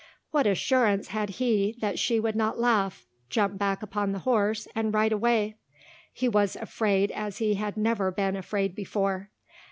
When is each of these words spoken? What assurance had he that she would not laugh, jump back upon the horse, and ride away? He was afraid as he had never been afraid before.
What 0.31 0.47
assurance 0.47 1.09
had 1.09 1.29
he 1.37 1.75
that 1.79 1.99
she 1.99 2.19
would 2.19 2.35
not 2.35 2.59
laugh, 2.59 3.05
jump 3.29 3.59
back 3.59 3.83
upon 3.83 4.13
the 4.13 4.17
horse, 4.25 4.67
and 4.73 4.91
ride 4.91 5.11
away? 5.11 5.57
He 6.11 6.27
was 6.27 6.55
afraid 6.55 7.11
as 7.11 7.37
he 7.37 7.53
had 7.53 7.77
never 7.77 8.09
been 8.09 8.35
afraid 8.35 8.73
before. 8.73 9.29